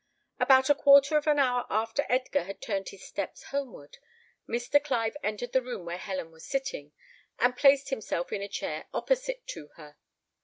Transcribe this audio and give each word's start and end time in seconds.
About 0.39 0.67
a 0.67 0.73
quarter 0.73 1.15
of 1.15 1.27
an 1.27 1.37
hour 1.37 1.67
after 1.69 2.07
Edgar 2.09 2.45
had 2.45 2.59
turned 2.59 2.89
his 2.89 3.03
steps 3.05 3.43
homeward, 3.51 3.99
Mr. 4.49 4.83
Clive 4.83 5.15
entered 5.21 5.51
the 5.51 5.61
room 5.61 5.85
where 5.85 5.99
Helen 5.99 6.31
was 6.31 6.43
sitting, 6.43 6.91
and 7.37 7.55
placed 7.55 7.89
himself 7.89 8.33
in 8.33 8.41
a 8.41 8.47
chair 8.47 8.87
opposite 8.95 9.45
to 9.49 9.67
her. 9.75 9.97